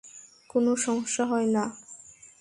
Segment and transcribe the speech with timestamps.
[0.49, 1.63] কোন সমস্যা হয় না।